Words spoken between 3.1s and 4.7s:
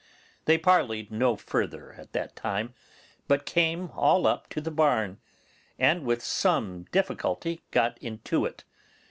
but came all up to